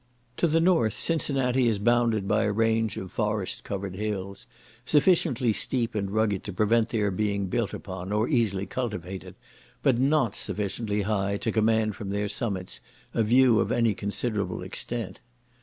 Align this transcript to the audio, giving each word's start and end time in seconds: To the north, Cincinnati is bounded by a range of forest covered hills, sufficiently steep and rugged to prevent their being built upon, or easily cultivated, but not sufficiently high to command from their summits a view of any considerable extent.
To 0.37 0.47
the 0.47 0.59
north, 0.59 0.93
Cincinnati 0.93 1.67
is 1.67 1.77
bounded 1.77 2.27
by 2.27 2.45
a 2.45 2.51
range 2.51 2.97
of 2.97 3.11
forest 3.11 3.63
covered 3.63 3.93
hills, 3.95 4.47
sufficiently 4.83 5.53
steep 5.53 5.93
and 5.93 6.09
rugged 6.09 6.43
to 6.45 6.51
prevent 6.53 6.89
their 6.89 7.11
being 7.11 7.45
built 7.49 7.71
upon, 7.71 8.11
or 8.11 8.27
easily 8.27 8.65
cultivated, 8.65 9.35
but 9.83 9.99
not 9.99 10.35
sufficiently 10.35 11.03
high 11.03 11.37
to 11.37 11.51
command 11.51 11.95
from 11.95 12.09
their 12.09 12.29
summits 12.29 12.81
a 13.13 13.21
view 13.21 13.59
of 13.59 13.71
any 13.71 13.93
considerable 13.93 14.63
extent. 14.63 15.21